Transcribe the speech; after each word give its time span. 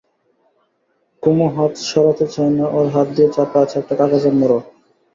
কুমু 1.23 1.45
হাত 1.55 1.73
সরাতে 1.87 2.25
চায় 2.27 2.51
না– 2.57 2.71
ওর 2.71 2.85
হাত 2.93 3.07
দিয়ে 3.15 3.29
চাপা 3.35 3.57
আছে 3.63 3.75
একটা 3.79 3.93
কাগজের 3.99 4.33
মোড়ক। 4.33 4.63